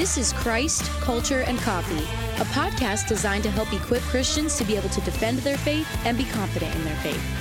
[0.00, 2.02] This is Christ, Culture, and Coffee,
[2.40, 6.16] a podcast designed to help equip Christians to be able to defend their faith and
[6.16, 7.39] be confident in their faith.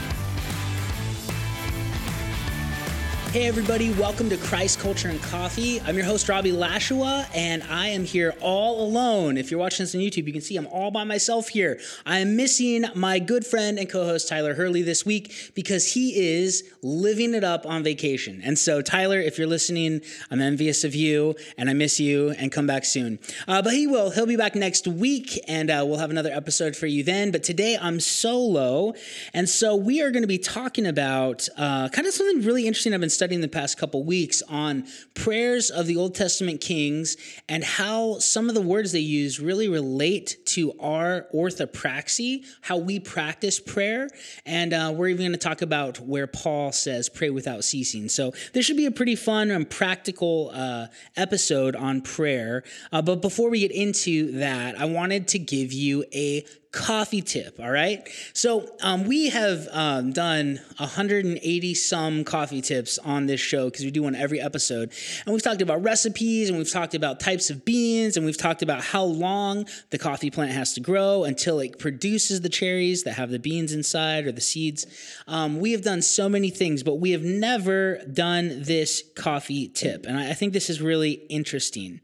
[3.31, 5.79] Hey, everybody, welcome to Christ Culture and Coffee.
[5.81, 9.37] I'm your host, Robbie Lashua, and I am here all alone.
[9.37, 11.79] If you're watching this on YouTube, you can see I'm all by myself here.
[12.07, 16.39] I am missing my good friend and co host, Tyler Hurley, this week because he
[16.39, 18.41] is living it up on vacation.
[18.43, 20.01] And so, Tyler, if you're listening,
[20.31, 23.19] I'm envious of you and I miss you and come back soon.
[23.47, 24.09] Uh, but he will.
[24.09, 27.29] He'll be back next week and uh, we'll have another episode for you then.
[27.29, 28.95] But today I'm solo.
[29.35, 32.95] And so we are going to be talking about uh, kind of something really interesting
[32.95, 37.17] I've been studying the past couple weeks on prayers of the Old Testament kings
[37.49, 42.97] and how some of the words they use really relate to our orthopraxy, how we
[42.97, 44.07] practice prayer.
[44.45, 48.07] And uh, we're even going to talk about where Paul says, pray without ceasing.
[48.07, 52.63] So this should be a pretty fun and practical uh, episode on prayer.
[52.93, 57.59] Uh, but before we get into that, I wanted to give you a coffee tip.
[57.59, 58.07] All right.
[58.33, 63.89] So um, we have um, done 180 some coffee tips on this show because we
[63.89, 64.91] do one every episode.
[65.25, 68.61] And we've talked about recipes and we've talked about types of beans and we've talked
[68.61, 73.13] about how long the coffee plant has to grow until it produces the cherries that
[73.13, 74.85] have the beans inside or the seeds.
[75.27, 80.05] Um, we have done so many things, but we have never done this coffee tip.
[80.05, 82.01] And I, I think this is really interesting.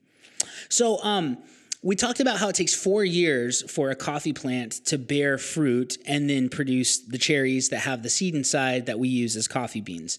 [0.69, 1.37] So, um,
[1.85, 5.99] we talked about how it takes four years for a coffee plant to bear fruit
[6.07, 9.81] and then produce the cherries that have the seed inside that we use as coffee
[9.81, 10.17] beans.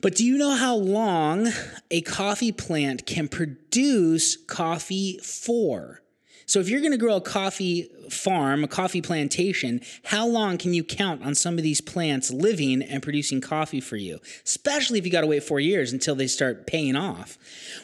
[0.00, 1.46] But do you know how long
[1.92, 6.02] a coffee plant can produce coffee for?
[6.50, 10.74] So if you're going to grow a coffee farm, a coffee plantation, how long can
[10.74, 14.18] you count on some of these plants living and producing coffee for you?
[14.44, 17.38] Especially if you got to wait 4 years until they start paying off.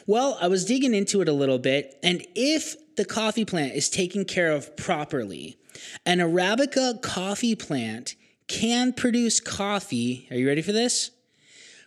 [0.05, 3.89] Well, I was digging into it a little bit, and if the coffee plant is
[3.89, 5.57] taken care of properly,
[6.05, 8.15] an Arabica coffee plant
[8.49, 10.27] can produce coffee.
[10.29, 11.11] Are you ready for this?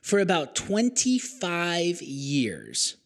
[0.01, 2.97] For about 25 years.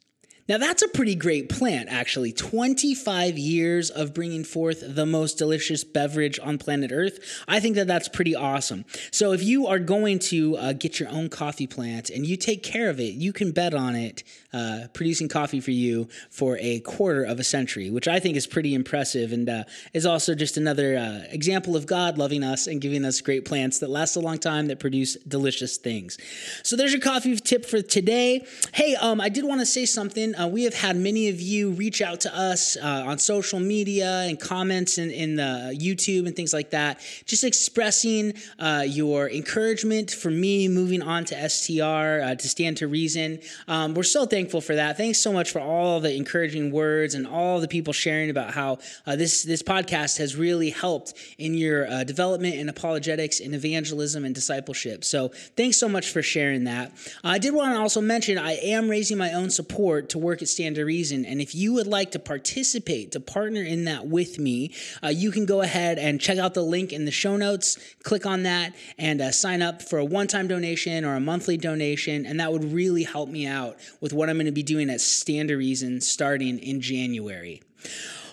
[0.47, 2.31] Now, that's a pretty great plant, actually.
[2.31, 7.19] 25 years of bringing forth the most delicious beverage on planet Earth.
[7.49, 8.85] I think that that's pretty awesome.
[9.11, 12.63] So, if you are going to uh, get your own coffee plant and you take
[12.63, 14.23] care of it, you can bet on it
[14.53, 18.47] uh, producing coffee for you for a quarter of a century, which I think is
[18.47, 22.83] pretty impressive and uh, is also just another uh, example of God loving us and
[22.83, 26.19] giving us great plants that last a long time that produce delicious things.
[26.63, 28.45] So, there's your coffee tip for today.
[28.75, 30.34] Hey, um, I did want to say something.
[30.35, 34.23] Uh, we have had many of you reach out to us uh, on social media
[34.23, 40.11] and comments in, in the YouTube and things like that, just expressing uh, your encouragement
[40.11, 43.39] for me moving on to STR, uh, to Stand to Reason.
[43.69, 44.97] Um, we're so thankful for that.
[44.97, 48.79] Thanks so much for all the encouraging words and all the people sharing about how
[49.07, 54.25] uh, this, this podcast has really helped in your uh, development in apologetics and evangelism
[54.25, 55.05] and discipleship.
[55.05, 56.93] So thanks so much for sharing that.
[57.23, 60.49] I did want to also mention I am raising my own support to work at
[60.49, 61.25] Stand to Reason.
[61.25, 65.31] And if you would like to participate, to partner in that with me, uh, you
[65.31, 68.75] can go ahead and check out the link in the show notes, click on that,
[68.99, 72.27] and uh, sign up for a one time donation or a monthly donation.
[72.27, 75.01] And that would really help me out with what I'm going to be doing at
[75.01, 77.63] Stand to Reason starting in January.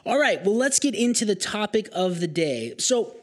[0.04, 2.74] All right, well, let's get into the topic of the day.
[2.80, 3.16] So,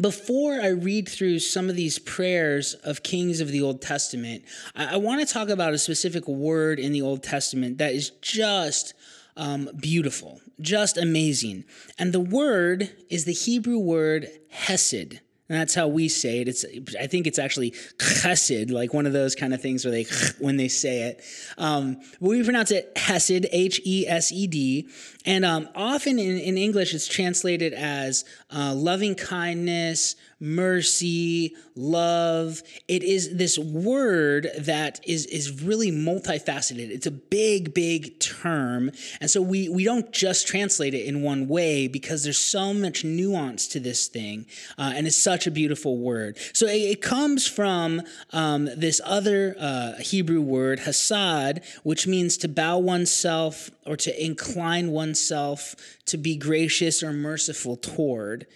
[0.00, 4.44] before I read through some of these prayers of kings of the Old Testament,
[4.74, 8.10] I, I want to talk about a specific word in the Old Testament that is
[8.20, 8.94] just
[9.36, 11.64] um, beautiful, just amazing.
[11.98, 15.20] And the word is the Hebrew word hesed.
[15.48, 16.48] And that's how we say it.
[16.48, 16.64] It's
[16.98, 20.04] I think it's actually chesed, like one of those kind of things where they
[20.38, 21.22] when they say it.
[21.58, 24.88] Um, we pronounce it hesed, H E S E D,
[25.26, 32.62] and um, often in, in English it's translated as uh, loving kindness, mercy, love.
[32.88, 36.90] It is this word that is is really multifaceted.
[36.90, 38.90] It's a big, big term,
[39.20, 43.04] and so we we don't just translate it in one way because there's so much
[43.04, 44.46] nuance to this thing,
[44.78, 46.38] uh, and it's such a beautiful word.
[46.52, 48.02] So it, it comes from
[48.32, 54.90] um, this other uh, Hebrew word, hasad, which means to bow oneself or to incline
[54.90, 55.74] oneself
[56.06, 58.46] to be gracious or merciful toward.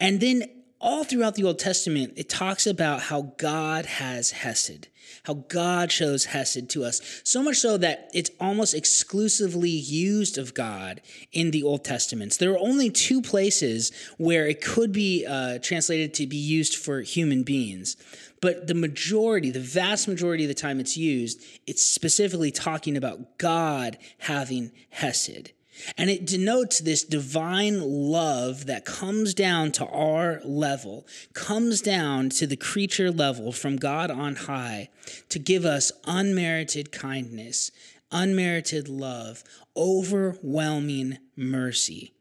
[0.00, 0.44] And then
[0.80, 4.88] all throughout the Old Testament, it talks about how God has Hesed,
[5.24, 7.00] how God shows Hesed to us.
[7.24, 11.00] So much so that it's almost exclusively used of God
[11.32, 12.36] in the Old Testaments.
[12.36, 17.00] There are only two places where it could be uh, translated to be used for
[17.00, 17.96] human beings.
[18.40, 23.38] But the majority, the vast majority of the time it's used, it's specifically talking about
[23.38, 25.52] God having Hesed.
[25.96, 32.46] And it denotes this divine love that comes down to our level, comes down to
[32.46, 34.88] the creature level from God on high
[35.28, 37.70] to give us unmerited kindness,
[38.10, 39.44] unmerited love,
[39.76, 42.12] overwhelming mercy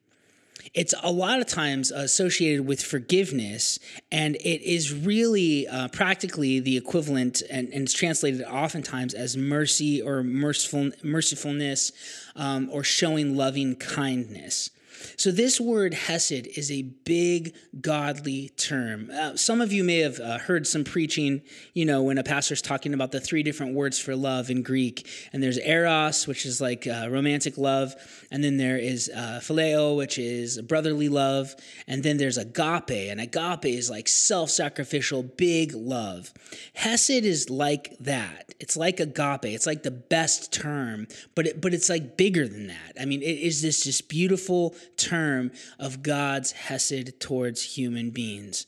[0.73, 3.79] it's a lot of times associated with forgiveness,
[4.11, 10.01] and it is really uh, practically the equivalent, and, and, it's translated oftentimes as mercy
[10.01, 11.91] or merciful, mercifulness
[12.35, 14.71] um, or showing loving kindness.
[15.17, 19.09] So, this word hesed is a big godly term.
[19.11, 21.41] Uh, some of you may have uh, heard some preaching,
[21.73, 25.07] you know, when a pastor's talking about the three different words for love in Greek.
[25.33, 27.95] And there's eros, which is like uh, romantic love.
[28.31, 31.55] And then there is uh, phileo, which is brotherly love.
[31.87, 32.91] And then there's agape.
[32.91, 36.33] And agape is like self sacrificial, big love.
[36.73, 38.53] Hesed is like that.
[38.59, 39.45] It's like agape.
[39.45, 42.93] It's like the best term, but, it, but it's like bigger than that.
[42.99, 48.67] I mean, it is this just beautiful term of God's hesed towards human beings.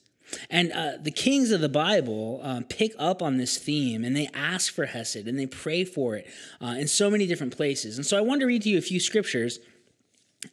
[0.50, 4.30] And uh, the kings of the Bible um, pick up on this theme and they
[4.34, 6.28] ask for Hesed and they pray for it
[6.62, 7.98] uh, in so many different places.
[7.98, 9.60] And so I want to read to you a few scriptures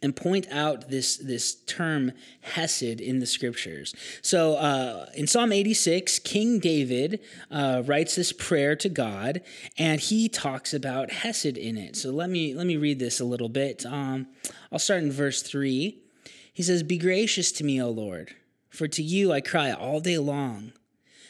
[0.02, 3.94] and point out this this term hesed in the scriptures.
[4.20, 9.42] So uh, in Psalm 86, King David uh, writes this prayer to God,
[9.78, 11.96] and he talks about hesed in it.
[11.96, 13.86] So let me let me read this a little bit.
[13.86, 14.26] Um,
[14.72, 16.02] I'll start in verse three.
[16.52, 18.34] He says, "Be gracious to me, O Lord,
[18.70, 20.72] for to you I cry all day long.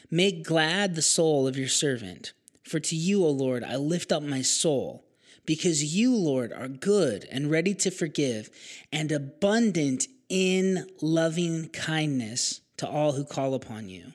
[0.09, 2.31] Make glad the soul of your servant,
[2.63, 5.06] for to you, O Lord, I lift up my soul."
[5.47, 8.51] Because you, Lord, are good and ready to forgive
[8.91, 14.13] and abundant in loving kindness to all who call upon you.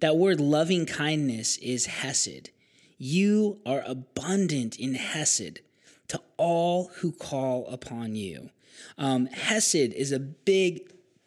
[0.00, 2.50] That word loving kindness is hesed.
[2.98, 5.60] You are abundant in hesed
[6.08, 8.50] to all who call upon you.
[8.98, 10.82] Um, hesed is a big,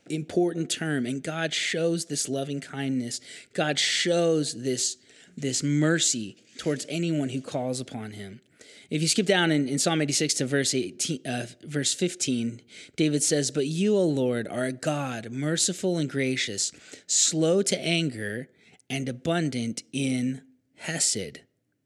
[0.10, 3.22] important term, and God shows this loving kindness.
[3.54, 4.98] God shows this,
[5.38, 8.42] this mercy towards anyone who calls upon him.
[8.90, 12.62] If you skip down in, in Psalm 86 to verse 18, uh, verse 15,
[12.96, 16.72] David says, But you, O Lord, are a God, merciful and gracious,
[17.08, 18.50] slow to anger,
[18.90, 20.44] and abundant in
[20.78, 21.42] hesed,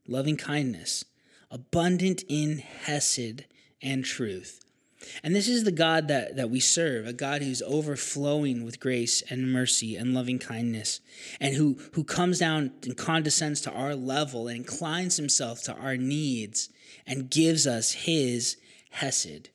[0.06, 1.04] loving kindness,
[1.50, 3.44] abundant in hesed
[3.80, 4.60] and truth.
[5.24, 9.22] And this is the God that, that we serve, a God who's overflowing with grace
[9.30, 11.00] and mercy and loving kindness,
[11.40, 15.96] and who, who comes down and condescends to our level and inclines himself to our
[15.96, 16.68] needs
[17.06, 18.56] and gives us his
[18.90, 19.50] Hesed.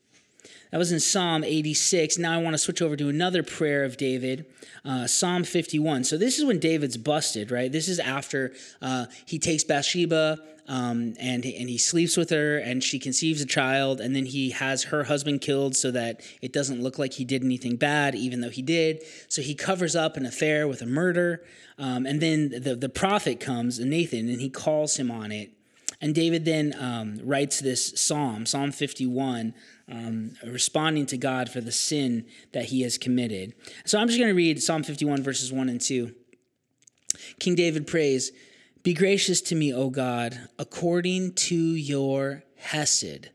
[0.72, 2.18] That was in Psalm 86.
[2.18, 4.46] Now I want to switch over to another prayer of David,
[4.84, 6.04] uh, Psalm 51.
[6.04, 7.72] So this is when David's busted, right?
[7.72, 10.38] This is after uh, he takes Bathsheba
[10.68, 14.50] um, and, and he sleeps with her and she conceives a child and then he
[14.50, 18.42] has her husband killed so that it doesn't look like he did anything bad, even
[18.42, 19.02] though he did.
[19.30, 21.46] So he covers up an affair with a murder.
[21.78, 25.52] Um, and then the, the prophet comes, Nathan, and he calls him on it.
[26.06, 29.56] And David then um, writes this psalm, Psalm 51,
[29.90, 33.56] um, responding to God for the sin that he has committed.
[33.86, 36.14] So I'm just going to read Psalm 51, verses 1 and 2.
[37.40, 38.32] King David prays,
[38.84, 43.30] Be gracious to me, O God, according to your Hesed.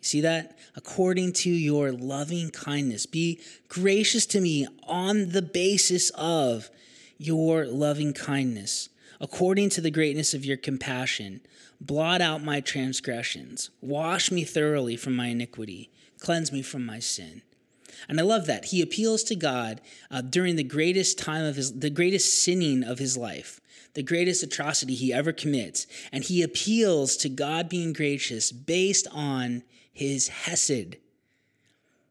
[0.00, 0.58] See that?
[0.74, 3.06] According to your loving kindness.
[3.06, 6.70] Be gracious to me on the basis of
[7.18, 8.88] your loving kindness,
[9.20, 11.40] according to the greatness of your compassion.
[11.80, 13.70] Blot out my transgressions.
[13.80, 15.90] Wash me thoroughly from my iniquity.
[16.18, 17.42] Cleanse me from my sin.
[18.08, 18.66] And I love that.
[18.66, 19.80] He appeals to God
[20.10, 23.60] uh, during the greatest time of his, the greatest sinning of his life,
[23.94, 25.86] the greatest atrocity he ever commits.
[26.12, 30.96] And he appeals to God being gracious based on his Hesed.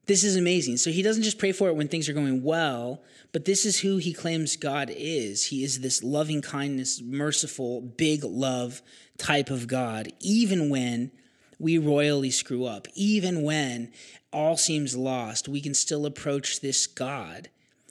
[0.06, 0.78] This is amazing.
[0.78, 3.80] So he doesn't just pray for it when things are going well, but this is
[3.80, 5.46] who he claims God is.
[5.46, 8.82] He is this loving kindness, merciful, big love
[9.18, 11.12] type of God, even when
[11.58, 13.92] we royally screw up, even when
[14.32, 17.50] all seems lost, we can still approach this God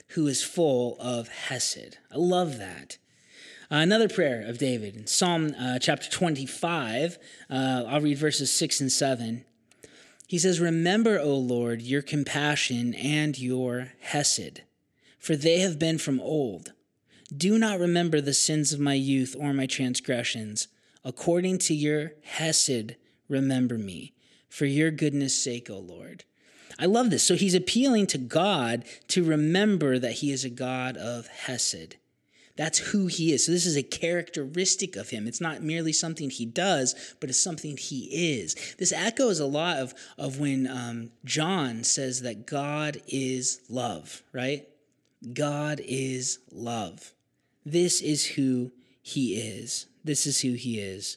[0.08, 1.98] who is full of Hesed.
[2.12, 2.98] I love that.
[3.70, 7.18] Uh, another prayer of David in Psalm uh, chapter 25,
[7.50, 9.44] uh, I'll read verses 6 and 7.
[10.26, 14.62] He says, Remember, O Lord, your compassion and your Hesed,
[15.18, 16.72] for they have been from old.
[17.34, 20.68] Do not remember the sins of my youth or my transgressions.
[21.04, 22.96] According to your Hesed,
[23.28, 24.12] remember me,
[24.48, 26.24] for your goodness' sake, O Lord.
[26.78, 27.22] I love this.
[27.22, 31.96] So he's appealing to God to remember that he is a God of Hesed.
[32.56, 33.46] That's who he is.
[33.46, 35.26] So this is a characteristic of him.
[35.26, 38.54] It's not merely something he does, but it's something he is.
[38.78, 44.68] This echoes a lot of, of when um, John says that God is love, right?
[45.32, 47.12] God is love.
[47.66, 48.70] This is who
[49.02, 49.86] he is.
[50.04, 51.16] This is who he is.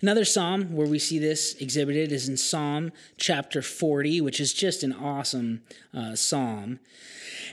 [0.00, 4.82] Another psalm where we see this exhibited is in Psalm chapter 40, which is just
[4.82, 5.62] an awesome
[5.94, 6.80] uh, psalm.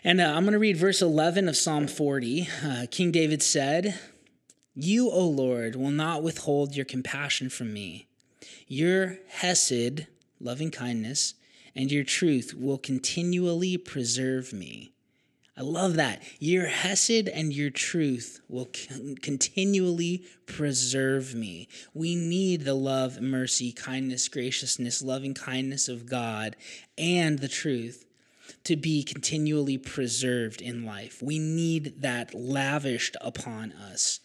[0.03, 2.47] And uh, I'm going to read verse 11 of Psalm 40.
[2.63, 4.00] Uh, King David said,
[4.75, 8.07] You, O Lord, will not withhold your compassion from me.
[8.67, 10.07] Your Hesed,
[10.39, 11.33] loving kindness,
[11.75, 14.91] and your truth will continually preserve me.
[15.57, 16.21] I love that.
[16.39, 21.67] Your Hesed and your truth will con- continually preserve me.
[21.95, 26.55] We need the love, mercy, kindness, graciousness, loving kindness of God
[26.95, 28.05] and the truth
[28.65, 31.23] to be continually preserved in life.
[31.23, 34.19] We need that lavished upon us.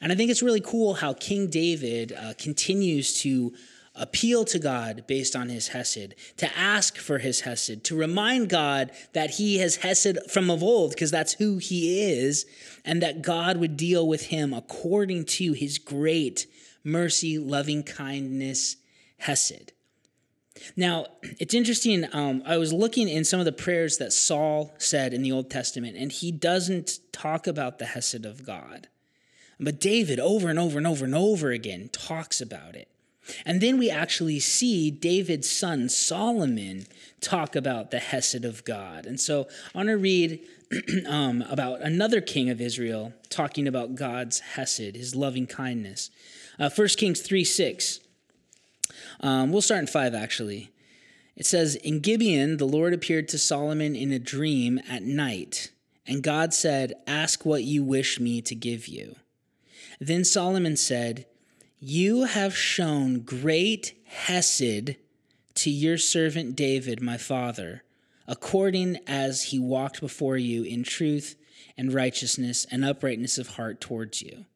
[0.00, 3.54] And I think it's really cool how King David uh, continues to
[3.94, 8.90] appeal to God based on his Hesed, to ask for his Hesed, to remind God
[9.12, 12.46] that he has Hesed from of old, because that's who he is,
[12.84, 16.46] and that God would deal with him according to his great
[16.82, 18.76] mercy, loving kindness,
[19.18, 19.72] Hesed.
[20.76, 21.06] Now,
[21.40, 22.06] it's interesting.
[22.12, 25.50] Um, I was looking in some of the prayers that Saul said in the Old
[25.50, 28.88] Testament, and he doesn't talk about the Hesed of God.
[29.58, 32.88] But David, over and over and over and over again, talks about it.
[33.46, 36.86] And then we actually see David's son Solomon
[37.20, 39.06] talk about the Hesed of God.
[39.06, 40.40] And so I want to read
[41.08, 46.10] um, about another king of Israel talking about God's Hesed, his loving kindness.
[46.58, 48.00] Uh, 1 Kings 3 6.
[49.20, 50.70] Um, we'll start in 5 actually.
[51.36, 55.70] It says, In Gibeon, the Lord appeared to Solomon in a dream at night,
[56.06, 59.16] and God said, Ask what you wish me to give you.
[60.00, 61.26] Then Solomon said,
[61.86, 64.96] you have shown great hesed
[65.54, 67.82] to your servant David, my father,
[68.26, 71.36] according as he walked before you in truth
[71.76, 74.46] and righteousness and uprightness of heart towards you.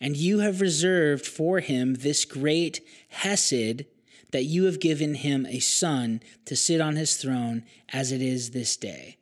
[0.00, 3.84] And you have reserved for him this great hesed
[4.30, 8.50] that you have given him a son to sit on his throne as it is
[8.50, 9.16] this day.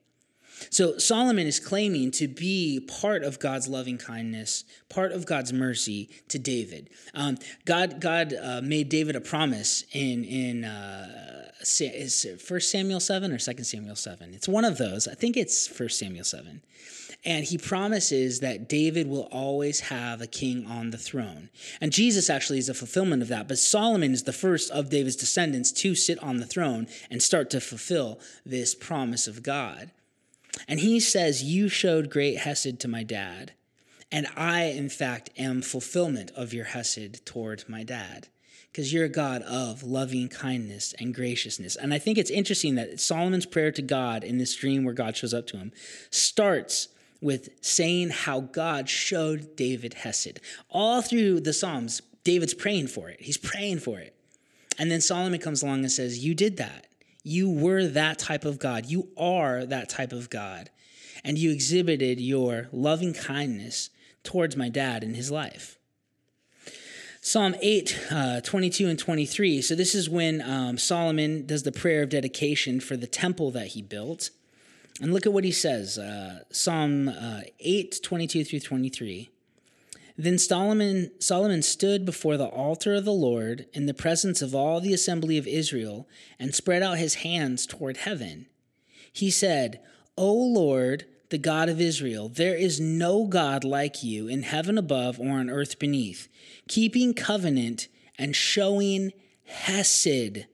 [0.70, 6.10] So Solomon is claiming to be part of God's loving kindness, part of God's mercy
[6.28, 6.90] to David.
[7.14, 11.50] Um, God, God uh, made David a promise in in uh,
[12.38, 14.34] First Samuel seven or Second Samuel seven.
[14.34, 15.08] It's one of those.
[15.08, 16.62] I think it's First Samuel seven.
[17.24, 21.50] And he promises that David will always have a king on the throne.
[21.80, 23.48] And Jesus actually is a fulfillment of that.
[23.48, 27.50] But Solomon is the first of David's descendants to sit on the throne and start
[27.50, 29.90] to fulfill this promise of God.
[30.68, 33.52] And he says, You showed great Hesed to my dad.
[34.10, 38.28] And I, in fact, am fulfillment of your Hesed toward my dad.
[38.70, 41.76] Because you're a God of loving kindness and graciousness.
[41.76, 45.16] And I think it's interesting that Solomon's prayer to God in this dream where God
[45.16, 45.72] shows up to him
[46.10, 46.88] starts
[47.22, 50.40] with saying how God showed David Hesed.
[50.68, 53.20] All through the Psalms, David's praying for it.
[53.20, 54.14] He's praying for it.
[54.78, 56.85] And then Solomon comes along and says, You did that.
[57.28, 58.86] You were that type of God.
[58.86, 60.70] You are that type of God.
[61.24, 63.90] And you exhibited your loving kindness
[64.22, 65.76] towards my dad in his life.
[67.20, 69.60] Psalm 8, uh, 22 and 23.
[69.60, 73.68] So, this is when um, Solomon does the prayer of dedication for the temple that
[73.68, 74.30] he built.
[75.00, 79.30] And look at what he says uh, Psalm uh, 8, 22 through 23.
[80.18, 84.80] Then Solomon, Solomon stood before the altar of the Lord in the presence of all
[84.80, 86.08] the assembly of Israel
[86.38, 88.46] and spread out his hands toward heaven.
[89.12, 89.80] He said,
[90.16, 95.20] O Lord, the God of Israel, there is no God like you in heaven above
[95.20, 96.28] or on earth beneath,
[96.68, 99.12] keeping covenant and showing
[99.44, 100.46] hesed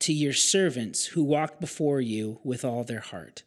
[0.00, 3.42] to your servants who walk before you with all their heart.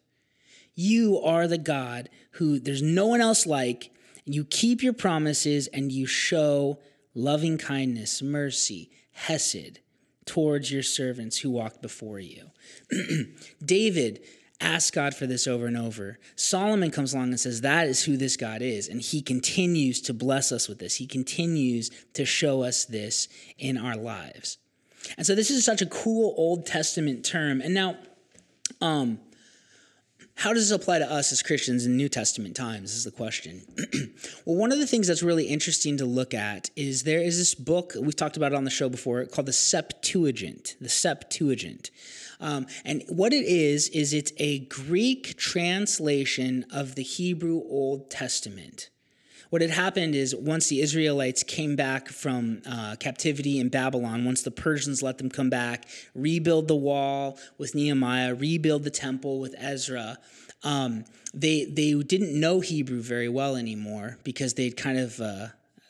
[0.76, 3.92] You are the God who there's no one else like
[4.34, 6.80] you keep your promises and you show
[7.14, 9.80] loving kindness, mercy, hesed
[10.26, 12.52] towards your servants who walk before you.
[13.66, 14.22] David
[14.60, 16.20] asked God for this over and over.
[16.36, 18.88] Solomon comes along and says, That is who this God is.
[18.88, 20.96] And he continues to bless us with this.
[20.96, 24.58] He continues to show us this in our lives.
[25.18, 27.62] And so this is such a cool Old Testament term.
[27.62, 27.98] And now,
[28.82, 29.20] um,
[30.38, 32.94] how does this apply to us as Christians in New Testament times?
[32.94, 33.64] Is the question.
[34.46, 37.56] well, one of the things that's really interesting to look at is there is this
[37.56, 40.76] book, we've talked about it on the show before, called the Septuagint.
[40.80, 41.90] The Septuagint.
[42.40, 48.92] Um, and what it is, is it's a Greek translation of the Hebrew Old Testament.
[49.50, 54.42] What had happened is once the Israelites came back from uh, captivity in Babylon, once
[54.42, 59.56] the Persians let them come back, rebuild the wall with Nehemiah, rebuild the temple with
[59.58, 60.18] Ezra,
[60.64, 65.48] um, they they didn't know Hebrew very well anymore because they'd kind of uh,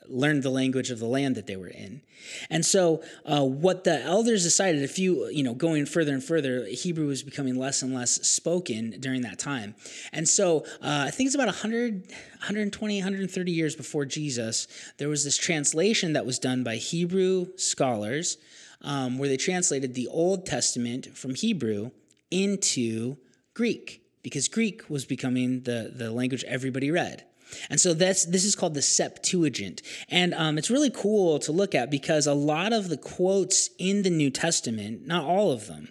[0.10, 2.02] learned the language of the land that they were in.
[2.50, 6.66] And so, uh, what the elders decided, if you, you know, going further and further,
[6.66, 9.76] Hebrew was becoming less and less spoken during that time.
[10.12, 15.24] And so, uh, I think it's about 100, 120, 130 years before Jesus, there was
[15.24, 18.38] this translation that was done by Hebrew scholars
[18.82, 21.92] um, where they translated the Old Testament from Hebrew
[22.32, 23.18] into
[23.54, 27.24] Greek because Greek was becoming the, the language everybody read.
[27.70, 31.74] And so that's this is called the Septuagint, and um, it's really cool to look
[31.76, 35.90] at because a lot of the quotes in the New Testament, not all of them,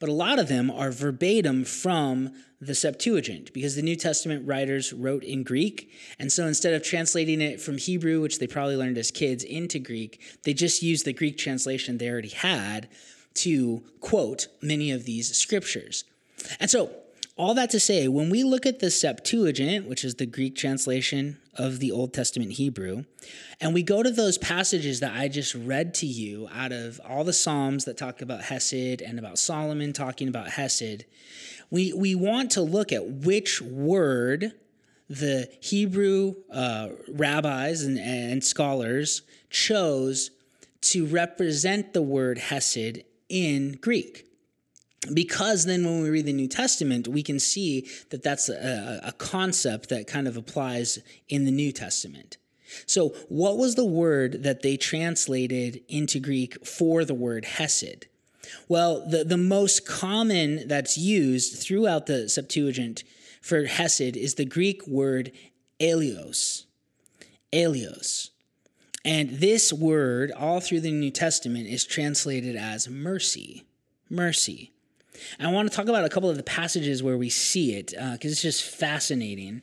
[0.00, 4.92] but a lot of them are verbatim from the Septuagint because the New Testament writers
[4.92, 8.98] wrote in Greek, and so instead of translating it from Hebrew, which they probably learned
[8.98, 12.88] as kids, into Greek, they just used the Greek translation they already had
[13.34, 16.04] to quote many of these scriptures.
[16.58, 16.90] And so
[17.38, 21.38] all that to say, when we look at the Septuagint, which is the Greek translation
[21.54, 23.04] of the Old Testament Hebrew,
[23.60, 27.22] and we go to those passages that I just read to you out of all
[27.22, 31.04] the Psalms that talk about Hesed and about Solomon talking about Hesed,
[31.70, 34.52] we, we want to look at which word
[35.08, 40.32] the Hebrew uh, rabbis and, and scholars chose
[40.80, 44.27] to represent the word Hesed in Greek
[45.14, 49.12] because then when we read the New Testament, we can see that that's a, a,
[49.12, 50.98] concept that kind of applies
[51.28, 52.36] in the New Testament.
[52.86, 58.06] So, what was the word that they translated into Greek for the word Hesed?
[58.68, 63.04] Well, the, the most common that's used throughout the Septuagint
[63.40, 65.32] for Hesed is the Greek word
[65.80, 66.64] eleos.
[67.52, 68.30] Eleos.
[69.04, 73.64] And this word, all through the New Testament, is translated as mercy.
[74.10, 74.72] Mercy.
[75.38, 78.10] I want to talk about a couple of the passages where we see it because
[78.12, 79.62] uh, it's just fascinating.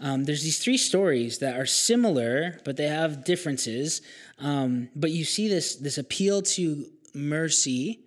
[0.00, 4.00] Um, there's these three stories that are similar, but they have differences.
[4.38, 8.00] Um, but you see this this appeal to mercy,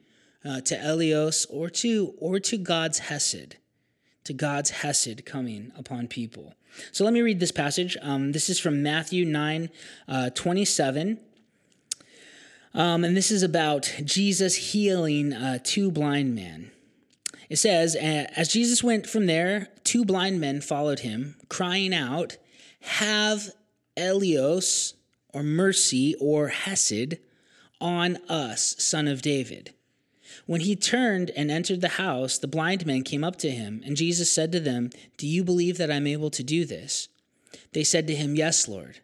[0.44, 3.58] uh, to Eleos, or to or to God's hesed,
[4.24, 6.56] to God's hesed coming upon people.
[6.92, 7.96] So let me read this passage.
[8.02, 9.70] Um, this is from Matthew 9,
[10.08, 11.20] uh, 27
[12.74, 16.72] um, and this is about Jesus healing uh, two blind men.
[17.50, 22.38] It says, As Jesus went from there, two blind men followed him, crying out,
[22.82, 23.52] Have
[23.96, 24.94] Eleos,
[25.34, 27.18] or mercy, or Hesed,
[27.80, 29.74] on us, son of David.
[30.46, 33.96] When he turned and entered the house, the blind men came up to him, and
[33.96, 37.08] Jesus said to them, Do you believe that I'm able to do this?
[37.74, 39.00] They said to him, Yes, Lord.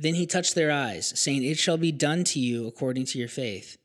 [0.00, 3.28] Then he touched their eyes, saying, It shall be done to you according to your
[3.28, 3.76] faith.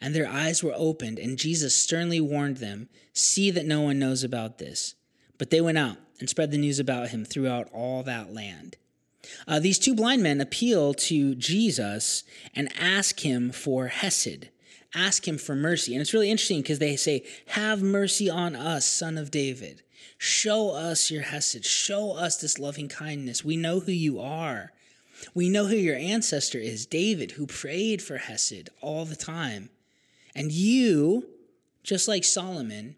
[0.00, 4.22] And their eyes were opened, and Jesus sternly warned them, See that no one knows
[4.22, 4.94] about this.
[5.36, 8.76] But they went out and spread the news about him throughout all that land.
[9.48, 12.22] Uh, these two blind men appeal to Jesus
[12.54, 14.50] and ask him for Hesed,
[14.94, 15.92] ask him for mercy.
[15.92, 19.82] And it's really interesting because they say, Have mercy on us, son of David.
[20.18, 21.64] Show us your Hesed.
[21.64, 23.44] Show us this loving kindness.
[23.44, 24.70] We know who you are.
[25.34, 29.70] We know who your ancestor is David, who prayed for Hesed all the time.
[30.34, 31.26] And you,
[31.82, 32.96] just like Solomon,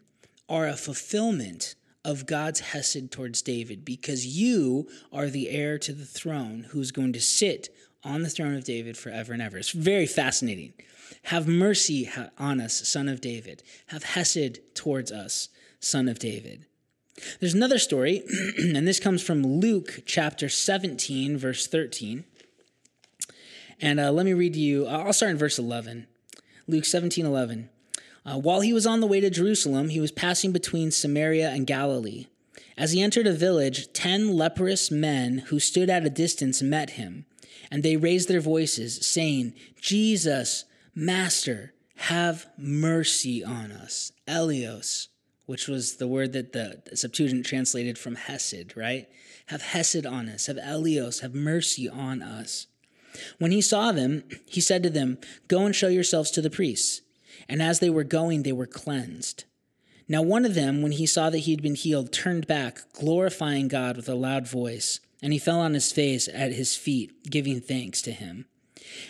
[0.49, 6.05] are a fulfillment of God's Hesed towards David because you are the heir to the
[6.05, 7.69] throne who's going to sit
[8.03, 9.57] on the throne of David forever and ever.
[9.57, 10.73] It's very fascinating.
[11.23, 13.63] Have mercy on us, son of David.
[13.87, 15.49] Have Hesed towards us,
[15.79, 16.65] son of David.
[17.39, 18.23] There's another story,
[18.57, 22.25] and this comes from Luke chapter 17, verse 13.
[23.81, 26.07] And uh, let me read to you, uh, I'll start in verse 11.
[26.67, 27.69] Luke 17, 11.
[28.25, 31.65] Uh, While he was on the way to Jerusalem, he was passing between Samaria and
[31.65, 32.27] Galilee.
[32.77, 37.25] As he entered a village, ten leprous men who stood at a distance met him,
[37.71, 44.11] and they raised their voices, saying, Jesus, Master, have mercy on us.
[44.27, 45.07] Eleos
[45.47, 49.07] which was the word that the Septuagint translated from Hesed, right?
[49.47, 52.67] Have Hesed on us, have Eleos, have mercy on us.
[53.39, 57.01] When he saw them, he said to them, Go and show yourselves to the priests.
[57.49, 59.45] And as they were going, they were cleansed.
[60.09, 63.67] Now, one of them, when he saw that he had been healed, turned back, glorifying
[63.67, 67.59] God with a loud voice, and he fell on his face at his feet, giving
[67.59, 68.45] thanks to him.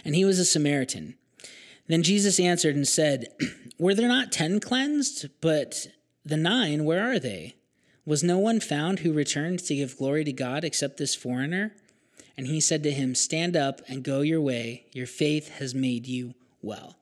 [0.05, 1.15] And he was a Samaritan.
[1.87, 3.27] Then Jesus answered and said,
[3.79, 5.27] Were there not ten cleansed?
[5.41, 5.87] But
[6.27, 7.55] the nine, where are they?
[8.05, 11.73] Was no one found who returned to give glory to God except this foreigner?
[12.37, 14.85] And he said to him, Stand up and go your way.
[14.93, 16.97] Your faith has made you well.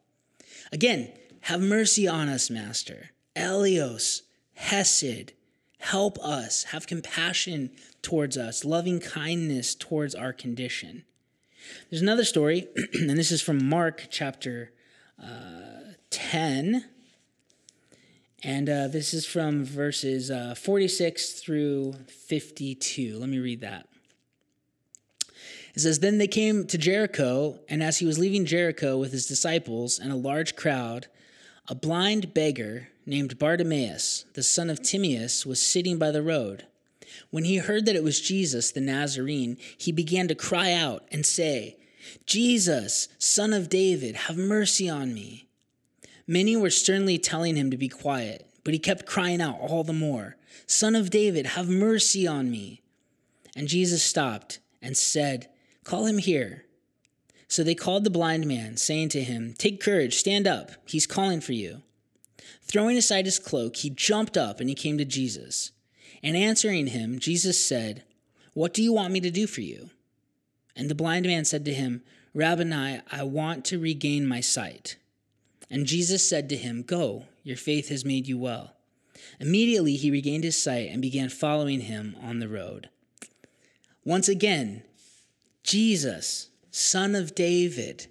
[0.71, 1.11] Again,
[1.41, 3.11] have mercy on us, Master.
[3.35, 4.21] Eleos,
[4.55, 5.33] Hesed,
[5.79, 7.69] help us, have compassion
[8.01, 11.03] towards us, loving kindness towards our condition.
[11.89, 14.71] There's another story, and this is from Mark chapter
[15.21, 16.85] uh, 10.
[18.45, 23.17] And uh, this is from verses uh, 46 through 52.
[23.17, 23.87] Let me read that.
[25.73, 29.25] It says, Then they came to Jericho, and as he was leaving Jericho with his
[29.25, 31.07] disciples and a large crowd,
[31.67, 36.67] a blind beggar named Bartimaeus, the son of Timaeus, was sitting by the road.
[37.31, 41.25] When he heard that it was Jesus, the Nazarene, he began to cry out and
[41.25, 41.77] say,
[42.27, 45.44] Jesus, son of David, have mercy on me.
[46.27, 49.93] Many were sternly telling him to be quiet, but he kept crying out all the
[49.93, 52.81] more, Son of David, have mercy on me.
[53.55, 55.47] And Jesus stopped and said,
[55.83, 56.65] Call him here.
[57.47, 61.41] So they called the blind man, saying to him, Take courage, stand up, he's calling
[61.41, 61.83] for you.
[62.63, 65.71] Throwing aside his cloak, he jumped up and he came to Jesus.
[66.23, 68.03] And answering him, Jesus said,
[68.53, 69.91] What do you want me to do for you?
[70.75, 72.01] And the blind man said to him,
[72.33, 74.97] Rabboni, I want to regain my sight.
[75.69, 78.73] And Jesus said to him, Go, your faith has made you well.
[79.39, 82.89] Immediately he regained his sight and began following him on the road.
[84.03, 84.83] Once again,
[85.63, 88.07] Jesus, son of David,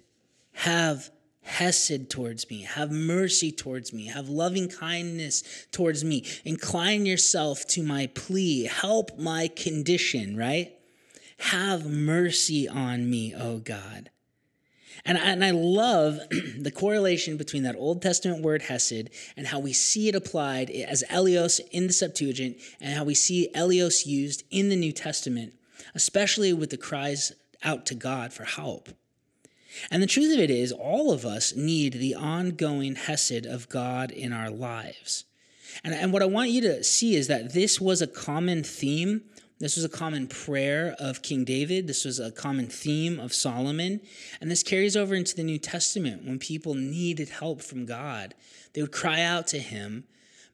[0.53, 1.09] have
[1.43, 6.25] hesed towards me, have mercy towards me, have loving kindness towards me.
[6.43, 10.73] Incline yourself to my plea, help my condition, right?
[11.37, 14.09] Have mercy on me, O God.
[15.03, 16.19] And I, and I love
[16.57, 21.03] the correlation between that Old Testament word hesed and how we see it applied as
[21.09, 25.53] Eleos in the Septuagint and how we see Eleos used in the New Testament,
[25.93, 28.89] especially with the cries out to God for help.
[29.91, 34.11] And the truth of it is, all of us need the ongoing Hesed of God
[34.11, 35.25] in our lives.
[35.83, 39.23] And, and what I want you to see is that this was a common theme.
[39.59, 41.87] This was a common prayer of King David.
[41.87, 44.01] This was a common theme of Solomon.
[44.41, 48.33] And this carries over into the New Testament when people needed help from God.
[48.73, 50.03] They would cry out to him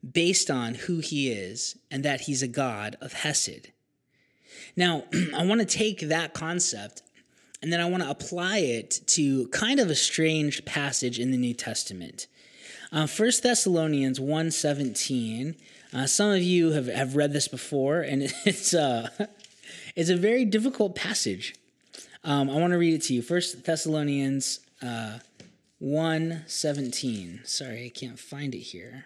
[0.07, 3.69] based on who he is and that he's a God of Hesed.
[4.75, 7.01] Now, I want to take that concept
[7.61, 11.37] and then I want to apply it to kind of a strange passage in the
[11.37, 12.27] New Testament.
[12.91, 15.55] Uh, 1 Thessalonians 1.17.
[15.93, 19.09] Uh, some of you have, have read this before, and it's, uh,
[19.95, 21.55] it's a very difficult passage.
[22.23, 23.21] Um, I want to read it to you.
[23.21, 25.19] First Thessalonians uh,
[25.81, 27.47] 1.17.
[27.47, 29.05] Sorry, I can't find it here.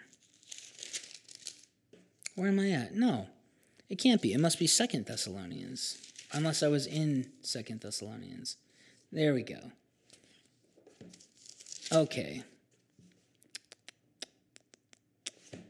[2.36, 2.94] Where am I at?
[2.94, 3.28] No,
[3.90, 4.34] it can't be.
[4.34, 5.98] It must be Second Thessalonians
[6.34, 8.58] unless I was in Second Thessalonians.
[9.12, 9.72] There we go.
[11.92, 12.44] Okay.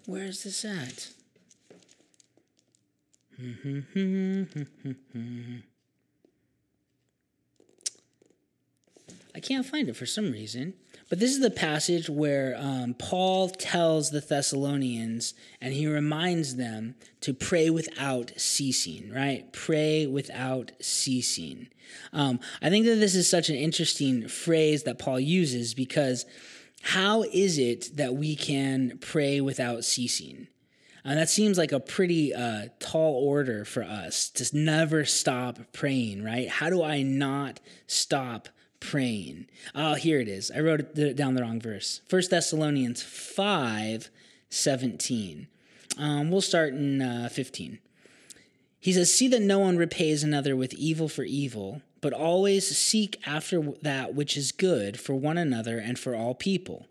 [0.06, 1.10] Where is this at?
[9.36, 10.76] I can't find it for some reason.
[11.10, 16.96] But this is the passage where um, Paul tells the Thessalonians and he reminds them
[17.22, 19.52] to pray without ceasing, right?
[19.54, 21.68] Pray without ceasing.
[22.12, 26.26] Um, I think that this is such an interesting phrase that Paul uses because
[26.86, 30.48] how is it that we can pray without ceasing?
[31.04, 36.24] And that seems like a pretty uh, tall order for us to never stop praying,
[36.24, 36.50] right?
[36.50, 39.48] How do I not stop praying.
[39.74, 40.52] Oh, here it is.
[40.52, 42.02] I wrote it down the wrong verse.
[42.10, 44.10] 1 Thessalonians 5
[44.50, 45.48] 17.
[45.98, 47.80] Um, we'll start in uh, 15.
[48.80, 53.20] He says, See that no one repays another with evil for evil, but always seek
[53.26, 56.86] after that which is good for one another and for all people.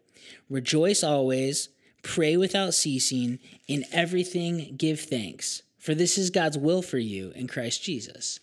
[0.50, 1.68] Rejoice always,
[2.02, 7.46] pray without ceasing, in everything give thanks, for this is God's will for you in
[7.46, 8.40] Christ Jesus.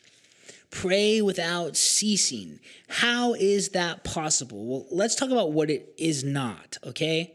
[0.70, 2.62] Pray without ceasing.
[2.88, 4.66] How is that possible?
[4.66, 7.34] Well, let's talk about what it is not, okay?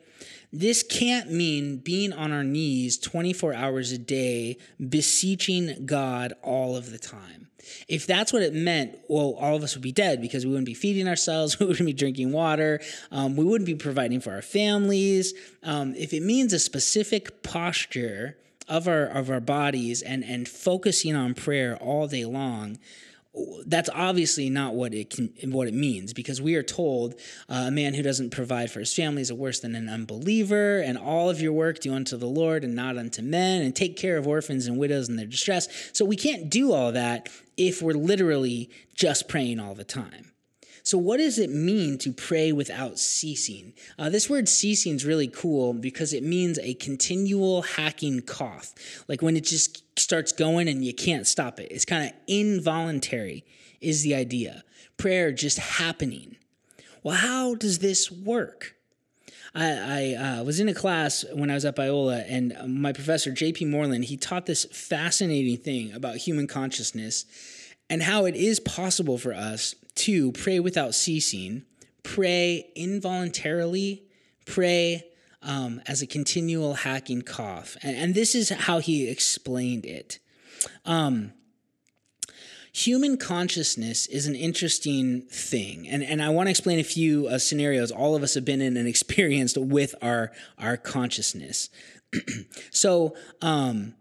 [0.52, 6.90] This can't mean being on our knees 24 hours a day, beseeching God all of
[6.90, 7.48] the time.
[7.88, 10.66] If that's what it meant, well, all of us would be dead because we wouldn't
[10.66, 12.80] be feeding ourselves, we wouldn't be drinking water,
[13.10, 15.34] um, we wouldn't be providing for our families.
[15.62, 18.36] Um, if it means a specific posture
[18.68, 22.78] of our of our bodies and and focusing on prayer all day long,
[23.66, 27.14] that's obviously not what it can what it means because we are told
[27.48, 30.96] uh, a man who doesn't provide for his family is worse than an unbeliever and
[30.96, 34.16] all of your work do unto the lord and not unto men and take care
[34.16, 35.68] of orphans and widows in their distress.
[35.92, 40.32] So we can't do all that if we're literally just praying all the time
[40.86, 43.72] so, what does it mean to pray without ceasing?
[43.98, 48.72] Uh, this word ceasing is really cool because it means a continual hacking cough,
[49.08, 51.72] like when it just starts going and you can't stop it.
[51.72, 53.44] It's kind of involuntary,
[53.80, 54.62] is the idea.
[54.96, 56.36] Prayer just happening.
[57.02, 58.76] Well, how does this work?
[59.56, 63.32] I, I uh, was in a class when I was at Biola, and my professor,
[63.32, 63.64] J.P.
[63.64, 67.24] Moreland, he taught this fascinating thing about human consciousness
[67.88, 71.64] and how it is possible for us to pray without ceasing,
[72.02, 74.02] pray involuntarily,
[74.44, 75.04] pray
[75.42, 77.76] um, as a continual hacking cough.
[77.82, 80.18] And, and, this is how he explained it.
[80.84, 81.32] Um,
[82.72, 87.38] human consciousness is an interesting thing and, and i want to explain a few uh,
[87.38, 91.70] scenarios all of us have been in and experienced with our our consciousness
[92.70, 93.94] so um,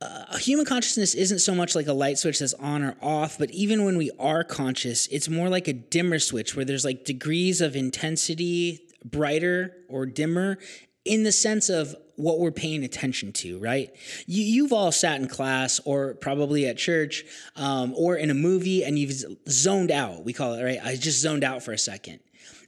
[0.00, 3.50] uh, human consciousness isn't so much like a light switch that's on or off, but
[3.50, 7.60] even when we are conscious, it's more like a dimmer switch where there's like degrees
[7.60, 10.58] of intensity, brighter or dimmer,
[11.06, 13.90] in the sense of what we're paying attention to, right?
[14.26, 17.24] You, you've all sat in class or probably at church
[17.56, 20.24] um, or in a movie and you've zoned out.
[20.24, 20.78] We call it, right?
[20.82, 22.20] I just zoned out for a second.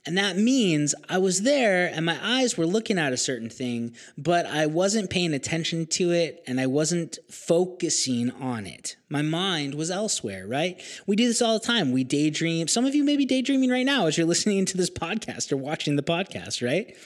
[0.09, 3.95] And that means I was there and my eyes were looking at a certain thing,
[4.17, 8.97] but I wasn't paying attention to it and I wasn't focusing on it.
[9.11, 10.81] My mind was elsewhere, right?
[11.07, 11.93] We do this all the time.
[11.93, 12.69] We daydream.
[12.69, 15.59] Some of you may be daydreaming right now as you're listening to this podcast or
[15.59, 16.97] watching the podcast, right?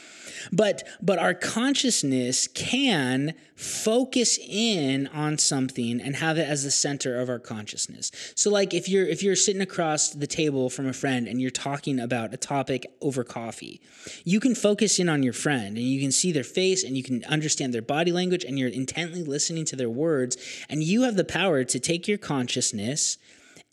[0.50, 7.20] But but our consciousness can focus in on something and have it as the center
[7.20, 8.10] of our consciousness.
[8.34, 11.50] So like if you're if you're sitting across the table from a friend and you're
[11.50, 13.80] talking about a topic over coffee,
[14.24, 17.02] you can focus in on your friend and you can see their face and you
[17.02, 20.36] can understand their body language and you're intently listening to their words
[20.68, 23.18] and you have the power to take your consciousness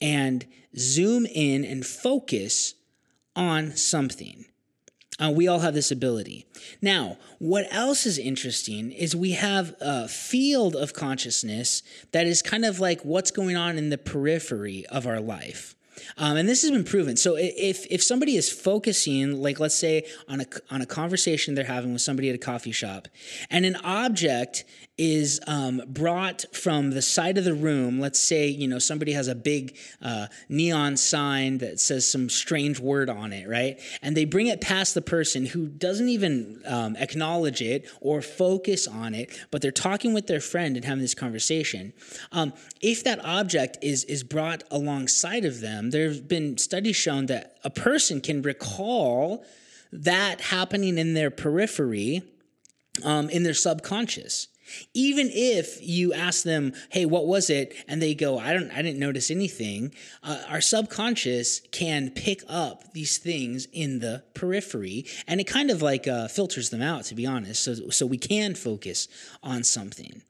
[0.01, 0.45] and
[0.77, 2.75] zoom in and focus
[3.35, 4.45] on something.
[5.19, 6.45] Uh, we all have this ability.
[6.81, 12.65] Now, what else is interesting is we have a field of consciousness that is kind
[12.65, 15.75] of like what's going on in the periphery of our life.
[16.17, 17.17] Um, and this has been proven.
[17.17, 21.65] So if if somebody is focusing, like let's say on a on a conversation they're
[21.65, 23.07] having with somebody at a coffee shop,
[23.49, 24.65] and an object
[24.99, 28.01] is um, brought from the side of the room.
[28.01, 32.81] Let's say, you know, somebody has a big uh, neon sign that says some strange
[32.81, 33.79] word on it, right?
[34.01, 38.87] And they bring it past the person who doesn't even um, acknowledge it or focus
[38.87, 41.93] on it, but they're talking with their friend and having this conversation.
[42.33, 47.27] Um, if that object is, is brought alongside of them, there have been studies shown
[47.27, 49.45] that a person can recall
[49.93, 52.21] that happening in their periphery,
[53.05, 54.49] um, in their subconscious.
[54.93, 58.81] Even if you ask them, "Hey, what was it?" and they go, "I don't, I
[58.81, 65.39] didn't notice anything," uh, our subconscious can pick up these things in the periphery, and
[65.39, 67.63] it kind of like uh, filters them out, to be honest.
[67.63, 69.07] So, so we can focus
[69.43, 70.23] on something.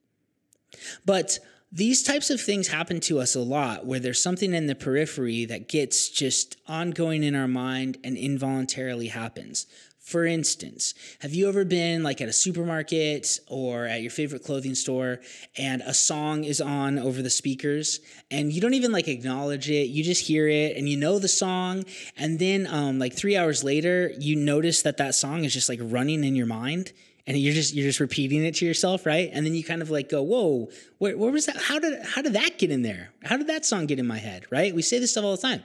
[1.06, 1.40] But
[1.72, 5.46] these types of things happen to us a lot where there's something in the periphery
[5.46, 9.68] that gets just ongoing in our mind and involuntarily happens.
[10.10, 14.74] For instance, have you ever been like at a supermarket or at your favorite clothing
[14.74, 15.20] store
[15.56, 18.00] and a song is on over the speakers
[18.32, 21.28] and you don't even like acknowledge it, you just hear it and you know the
[21.28, 21.86] song
[22.18, 25.80] and then um, like 3 hours later you notice that that song is just like
[25.80, 26.92] running in your mind
[27.30, 29.30] and you're just you're just repeating it to yourself, right?
[29.32, 31.58] And then you kind of like go, "Whoa, where, where was that?
[31.58, 33.12] How did how did that get in there?
[33.24, 34.74] How did that song get in my head?" Right?
[34.74, 35.64] We say this stuff all the time.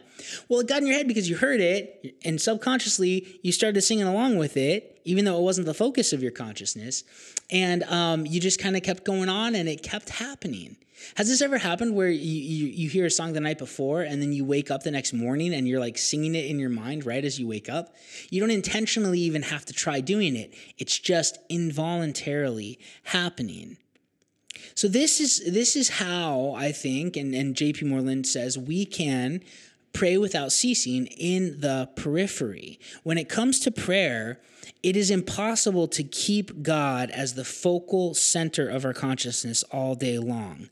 [0.49, 4.07] Well, it got in your head because you heard it, and subconsciously you started singing
[4.07, 7.05] along with it, even though it wasn't the focus of your consciousness,
[7.51, 10.77] and um, you just kind of kept going on, and it kept happening.
[11.17, 14.23] Has this ever happened where you, you, you hear a song the night before and
[14.23, 17.05] then you wake up the next morning and you're like singing it in your mind
[17.05, 17.95] right as you wake up?
[18.31, 20.55] You don't intentionally even have to try doing it.
[20.79, 23.77] It's just involuntarily happening.
[24.75, 29.41] So this is this is how I think, and, and JP Moreland says we can
[29.95, 32.79] pray without ceasing in the periphery.
[33.03, 34.41] When it comes to prayer,
[34.83, 40.19] it is impossible to keep God as the focal center of our consciousness all day
[40.19, 40.69] long.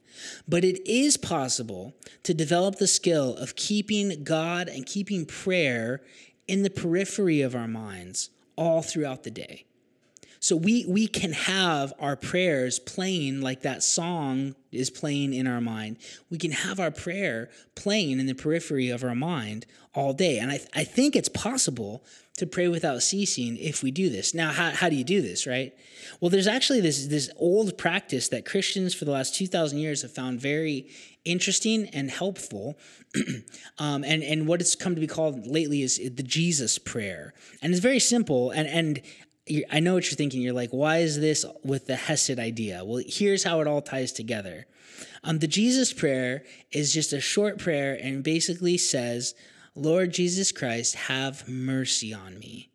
[0.47, 6.03] But it is possible to develop the skill of keeping God and keeping prayer
[6.47, 9.65] in the periphery of our minds all throughout the day.
[10.43, 15.61] So we we can have our prayers playing like that song is playing in our
[15.61, 15.99] mind.
[16.31, 20.39] We can have our prayer playing in the periphery of our mind all day.
[20.39, 22.03] And I, I think it's possible
[22.39, 24.35] to pray without ceasing if we do this.
[24.35, 25.73] Now, how, how do you do this, right?
[26.19, 30.13] Well, there's actually this, this old practice that Christians for the last 2,000 years have
[30.13, 30.89] found very
[31.25, 32.79] interesting and helpful.
[33.79, 37.35] um, and, and what it's come to be called lately is the Jesus prayer.
[37.61, 38.51] And it's very simple.
[38.51, 39.03] And, and
[39.71, 40.41] I know what you're thinking.
[40.41, 42.85] You're like, why is this with the Hesed idea?
[42.85, 44.67] Well, here's how it all ties together.
[45.25, 49.35] Um, the Jesus prayer is just a short prayer and basically says,
[49.75, 52.71] Lord Jesus Christ, have mercy on me.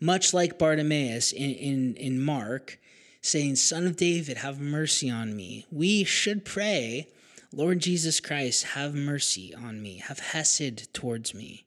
[0.00, 2.78] Much like Bartimaeus in, in, in Mark,
[3.20, 5.66] saying, Son of David, have mercy on me.
[5.70, 7.08] We should pray,
[7.52, 11.64] Lord Jesus Christ, have mercy on me, have Hesed towards me.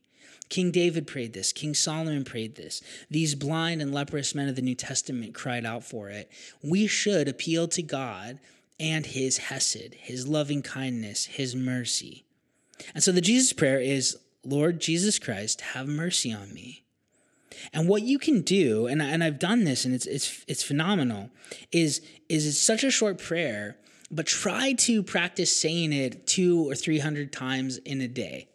[0.52, 1.54] King David prayed this.
[1.54, 2.84] King Solomon prayed this.
[3.10, 6.30] These blind and leprous men of the New Testament cried out for it.
[6.62, 8.38] We should appeal to God
[8.78, 12.26] and his Hesed, his loving kindness, his mercy.
[12.94, 16.84] And so the Jesus prayer is Lord Jesus Christ, have mercy on me.
[17.72, 21.30] And what you can do, and, and I've done this and it's, it's, it's phenomenal,
[21.72, 23.78] is, is it's such a short prayer,
[24.10, 28.50] but try to practice saying it two or 300 times in a day.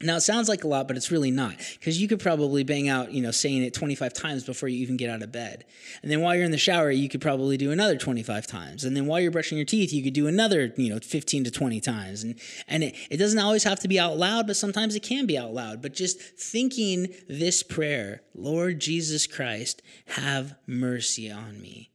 [0.00, 2.88] Now it sounds like a lot, but it's really not because you could probably bang
[2.88, 5.64] out, you know, saying it 25 times before you even get out of bed.
[6.02, 8.84] And then while you're in the shower, you could probably do another 25 times.
[8.84, 11.50] And then while you're brushing your teeth, you could do another, you know, 15 to
[11.50, 12.22] 20 times.
[12.22, 15.26] And and it, it doesn't always have to be out loud, but sometimes it can
[15.26, 15.82] be out loud.
[15.82, 21.90] But just thinking this prayer, Lord Jesus Christ, have mercy on me.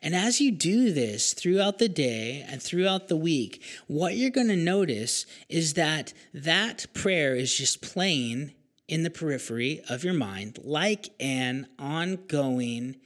[0.00, 4.48] And as you do this throughout the day and throughout the week, what you're going
[4.48, 8.52] to notice is that that prayer is just playing
[8.88, 12.96] in the periphery of your mind like an ongoing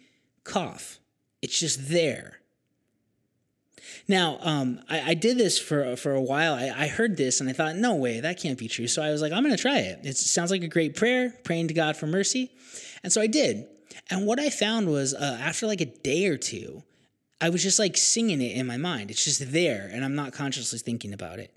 [0.44, 0.98] cough.
[1.42, 2.40] It's just there.
[4.08, 6.54] Now, um, I, I, did this for for a while.
[6.54, 8.88] I, I, heard this and I thought, no way, that can't be true.
[8.88, 10.00] So I was like, I'm going to try it.
[10.02, 12.50] It sounds like a great prayer, praying to God for mercy.
[13.04, 13.66] And so I did.
[14.10, 16.82] And what I found was uh, after like a day or two,
[17.40, 19.10] I was just like singing it in my mind.
[19.10, 21.52] It's just there, and I'm not consciously thinking about it.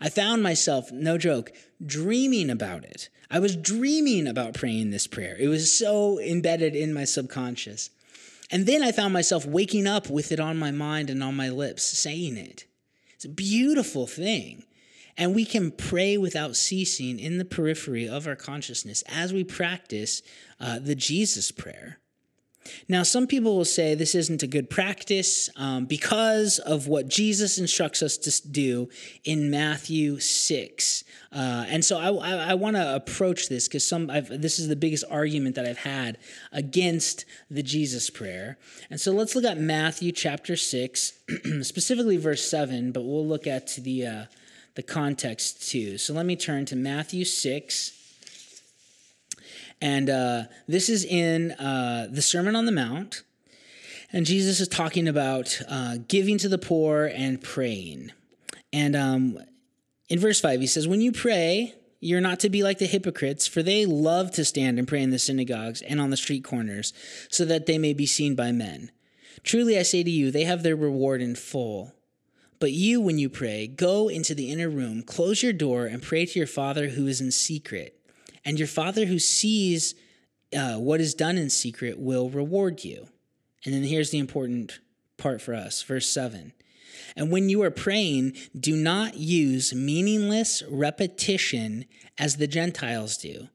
[0.00, 1.52] I found myself, no joke,
[1.84, 3.08] dreaming about it.
[3.30, 5.36] I was dreaming about praying this prayer.
[5.38, 7.90] It was so embedded in my subconscious.
[8.50, 11.48] And then I found myself waking up with it on my mind and on my
[11.48, 12.66] lips, saying it.
[13.14, 14.64] It's a beautiful thing.
[15.16, 20.22] And we can pray without ceasing in the periphery of our consciousness as we practice
[20.58, 21.98] uh, the Jesus prayer.
[22.88, 27.58] Now, some people will say this isn't a good practice um, because of what Jesus
[27.58, 28.88] instructs us to do
[29.24, 31.04] in Matthew 6.
[31.32, 34.68] Uh, and so I, I, I want to approach this because some I've, this is
[34.68, 36.18] the biggest argument that I've had
[36.52, 38.58] against the Jesus prayer.
[38.90, 41.12] And so let's look at Matthew chapter 6,
[41.62, 44.24] specifically verse 7, but we'll look at the, uh,
[44.74, 45.98] the context too.
[45.98, 48.02] So let me turn to Matthew 6
[49.82, 53.24] and uh, this is in uh, the Sermon on the Mount.
[54.12, 58.12] And Jesus is talking about uh, giving to the poor and praying.
[58.72, 59.38] And um,
[60.08, 63.48] in verse 5, he says, When you pray, you're not to be like the hypocrites,
[63.48, 66.92] for they love to stand and pray in the synagogues and on the street corners,
[67.28, 68.92] so that they may be seen by men.
[69.42, 71.92] Truly I say to you, they have their reward in full.
[72.62, 76.26] But you, when you pray, go into the inner room, close your door, and pray
[76.26, 77.98] to your Father who is in secret
[78.44, 79.96] and your Father who sees
[80.56, 83.08] uh, what is done in secret will reward you.
[83.64, 84.78] And then here's the important
[85.16, 86.52] part for us, verse 7.
[87.16, 93.48] And when you are praying, do not use meaningless repetition as the Gentiles do,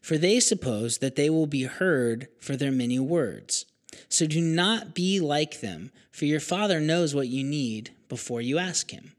[0.00, 3.66] for they suppose that they will be heard for their many words.
[4.08, 8.58] So do not be like them, for your Father knows what you need before you
[8.58, 9.12] ask Him.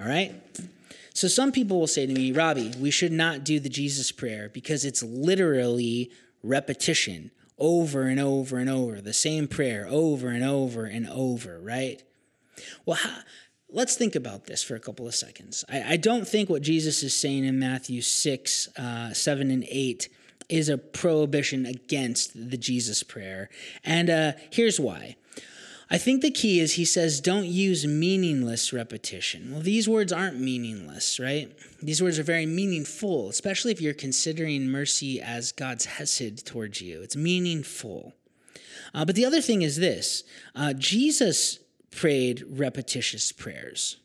[0.00, 0.34] All right?
[1.14, 4.50] So some people will say to me, Robbie, we should not do the Jesus prayer
[4.52, 6.10] because it's literally
[6.42, 12.02] repetition over and over and over, the same prayer over and over and over, right?
[12.84, 13.18] Well, how,
[13.70, 15.64] let's think about this for a couple of seconds.
[15.68, 20.08] I, I, don't think what Jesus is saying in Matthew 6, uh, 7, and 8
[20.48, 23.50] is a prohibition against the Jesus prayer.
[23.84, 25.14] And uh, here's why.
[25.88, 29.52] I think the key is he says, don't use meaningless repetition.
[29.52, 31.56] Well, these words aren't meaningless, right?
[31.80, 37.02] These words are very meaningful, especially if you're considering mercy as God's hesed towards you.
[37.02, 38.14] It's meaningful.
[38.94, 40.24] Uh, but the other thing is this
[40.56, 41.60] uh, Jesus
[41.92, 43.98] prayed repetitious prayers.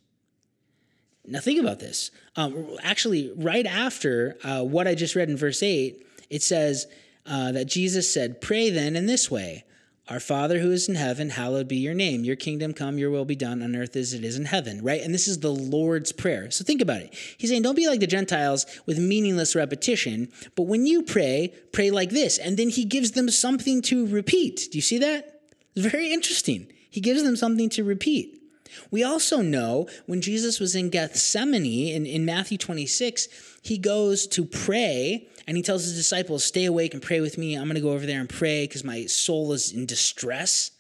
[1.26, 2.12] Now, think about this.
[2.36, 6.88] Um, actually, right after uh, what I just read in verse 8, it says
[7.26, 9.64] uh, that Jesus said, Pray then in this way
[10.10, 12.24] our Father who is in heaven, hallowed be your name.
[12.24, 15.02] Your kingdom come, your will be done on earth as it is in heaven, right?
[15.02, 16.50] And this is the Lord's Prayer.
[16.52, 17.14] So think about it.
[17.38, 21.92] He's saying, don't be like the Gentiles with meaningless repetition, but when you pray, pray
[21.92, 22.38] like this.
[22.38, 24.70] And then he gives them something to repeat.
[24.72, 25.42] Do you see that?
[25.76, 26.68] It's very interesting.
[26.90, 28.42] He gives them something to repeat.
[28.90, 33.28] We also know when Jesus was in Gethsemane in, in Matthew 26,
[33.62, 37.56] he goes to pray and he tells his disciples, Stay awake and pray with me.
[37.56, 40.72] I'm going to go over there and pray because my soul is in distress.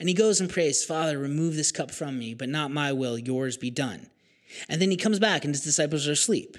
[0.00, 3.16] And he goes and prays, Father, remove this cup from me, but not my will,
[3.16, 4.10] yours be done.
[4.68, 6.56] And then he comes back and his disciples are asleep.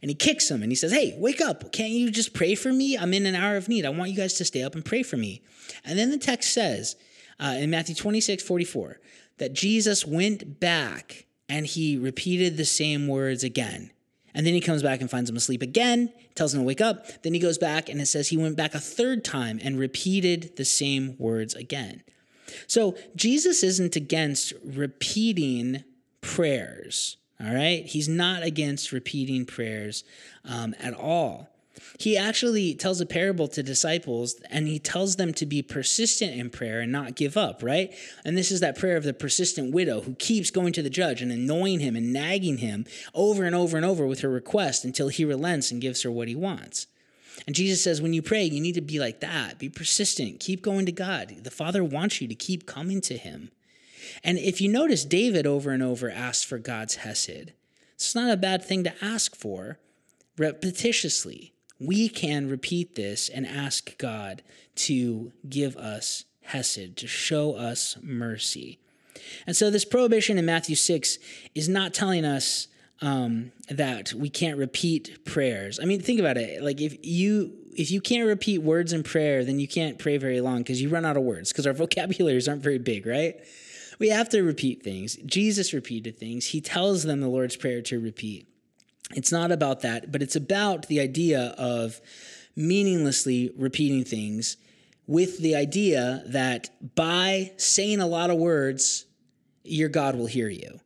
[0.00, 1.72] And he kicks them and he says, Hey, wake up.
[1.72, 2.96] Can't you just pray for me?
[2.96, 3.84] I'm in an hour of need.
[3.84, 5.42] I want you guys to stay up and pray for me.
[5.84, 6.94] And then the text says
[7.40, 9.00] uh, in Matthew 26, 44,
[9.38, 13.90] that Jesus went back and he repeated the same words again.
[14.34, 17.22] And then he comes back and finds him asleep again, tells him to wake up.
[17.22, 20.56] Then he goes back and it says he went back a third time and repeated
[20.56, 22.02] the same words again.
[22.66, 25.84] So Jesus isn't against repeating
[26.20, 27.84] prayers, all right?
[27.84, 30.04] He's not against repeating prayers
[30.44, 31.48] um, at all.
[31.98, 36.50] He actually tells a parable to disciples and he tells them to be persistent in
[36.50, 37.94] prayer and not give up, right?
[38.24, 41.22] And this is that prayer of the persistent widow who keeps going to the judge
[41.22, 45.08] and annoying him and nagging him over and over and over with her request until
[45.08, 46.86] he relents and gives her what he wants.
[47.46, 49.58] And Jesus says, when you pray, you need to be like that.
[49.58, 50.40] Be persistent.
[50.40, 51.36] Keep going to God.
[51.42, 53.50] The Father wants you to keep coming to him.
[54.22, 57.52] And if you notice, David over and over asked for God's Hesed.
[57.94, 59.78] It's not a bad thing to ask for
[60.36, 61.51] repetitiously
[61.84, 64.42] we can repeat this and ask God
[64.76, 68.78] to give us hesed, to show us mercy.
[69.46, 71.18] And so, this prohibition in Matthew 6
[71.54, 72.68] is not telling us
[73.00, 75.78] um, that we can't repeat prayers.
[75.80, 76.62] I mean, think about it.
[76.62, 80.40] Like, if you if you can't repeat words in prayer, then you can't pray very
[80.40, 83.36] long because you run out of words because our vocabularies aren't very big, right?
[83.98, 85.16] We have to repeat things.
[85.24, 86.46] Jesus repeated things.
[86.46, 88.48] He tells them the Lord's Prayer to repeat.
[89.14, 92.00] It's not about that, but it's about the idea of
[92.56, 94.56] meaninglessly repeating things
[95.06, 99.04] with the idea that by saying a lot of words,
[99.64, 100.80] your God will hear you.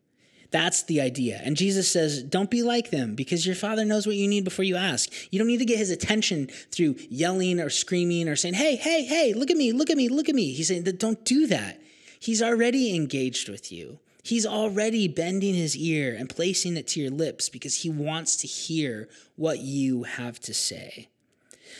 [0.51, 1.41] That's the idea.
[1.45, 4.65] And Jesus says, don't be like them because your father knows what you need before
[4.65, 5.11] you ask.
[5.31, 9.05] You don't need to get his attention through yelling or screaming or saying, hey, hey,
[9.05, 10.53] hey, look at me, look at me, look at me.
[10.53, 11.81] He's saying, don't do that.
[12.21, 13.99] He's already engaged with you.
[14.27, 18.49] He's already bending his ear and placing it to your lips because he wants to
[18.49, 21.07] hear what you have to say.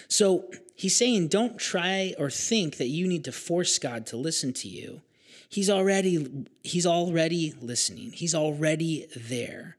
[0.07, 4.53] So he's saying, don't try or think that you need to force God to listen
[4.53, 5.01] to you.
[5.49, 8.13] He's already he's already listening.
[8.13, 9.77] He's already there.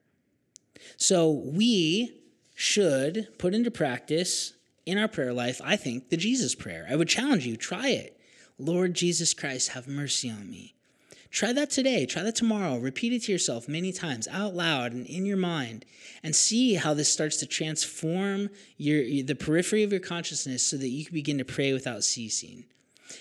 [0.98, 2.20] So we
[2.54, 4.52] should put into practice
[4.86, 6.86] in our prayer life, I think, the Jesus prayer.
[6.90, 8.20] I would challenge you, try it.
[8.60, 10.74] Lord Jesus Christ, have mercy on me.
[11.38, 12.08] Try that today.
[12.08, 12.80] Try that tomorrow.
[12.80, 15.86] Repeat it to yourself many times out loud and in your mind
[16.24, 20.88] and see how this starts to transform your the periphery of your consciousness so that
[20.88, 22.66] you can begin to pray without ceasing.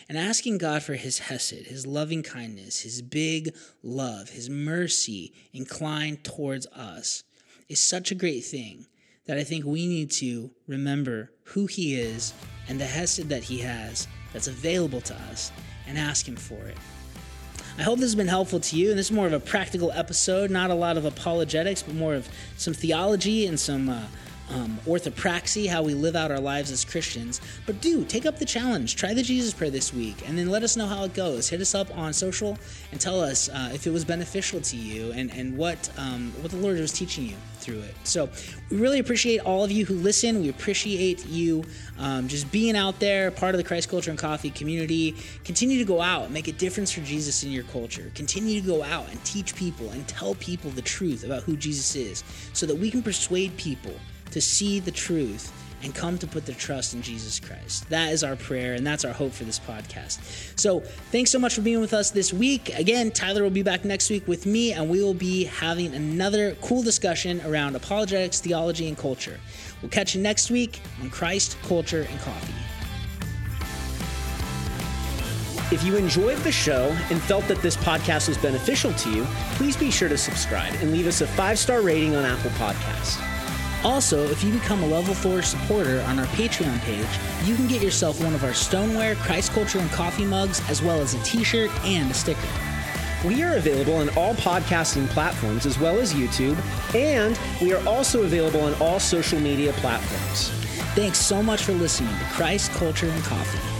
[0.09, 6.25] And asking God for his hesed, his loving kindness, his big love, his mercy inclined
[6.25, 7.23] towards us
[7.69, 8.87] is such a great thing
[9.27, 12.33] that I think we need to remember who he is
[12.67, 15.53] and the hesed that he has that's available to us
[15.87, 16.79] and ask him for it.
[17.79, 18.91] I hope this has been helpful to you.
[18.91, 22.15] And this is more of a practical episode, not a lot of apologetics, but more
[22.15, 23.89] of some theology and some.
[23.89, 24.07] Uh,
[24.51, 27.41] um, orthopraxy, how we live out our lives as Christians.
[27.67, 28.97] But do take up the challenge.
[28.97, 31.49] Try the Jesus Prayer this week, and then let us know how it goes.
[31.49, 32.59] Hit us up on social
[32.93, 36.51] and tell us uh, if it was beneficial to you and and what um, what
[36.51, 37.95] the Lord was teaching you through it.
[38.05, 38.29] So
[38.71, 40.41] we really appreciate all of you who listen.
[40.41, 41.65] We appreciate you
[41.99, 45.17] um, just being out there, part of the Christ Culture and Coffee community.
[45.45, 48.13] Continue to go out, make a difference for Jesus in your culture.
[48.15, 51.97] Continue to go out and teach people and tell people the truth about who Jesus
[51.97, 52.23] is
[52.53, 53.95] so that we can persuade people
[54.31, 55.53] to see the truth
[55.83, 57.89] and come to put their trust in Jesus Christ.
[57.91, 60.19] That is our prayer, and that's our hope for this podcast.
[60.59, 60.81] So,
[61.13, 62.77] thanks so much for being with us this week.
[62.77, 66.57] Again, Tyler will be back next week with me, and we will be having another
[66.63, 69.39] cool discussion around apologetics, theology, and culture.
[69.83, 72.55] We'll catch you next week on Christ, Culture, and Coffee.
[75.73, 79.25] If you enjoyed the show and felt that this podcast was beneficial to you,
[79.57, 83.36] please be sure to subscribe and leave us a five star rating on Apple Podcasts.
[83.87, 87.07] Also, if you become a level 4 supporter on our Patreon page,
[87.45, 91.01] you can get yourself one of our stoneware, Christ Culture, and coffee mugs, as well
[91.01, 92.49] as a t shirt and a sticker.
[93.25, 96.59] We are available on all podcasting platforms as well as YouTube,
[96.97, 100.49] and we are also available on all social media platforms.
[100.97, 103.76] Thanks so much for listening to Christ, Culture, and Coffee.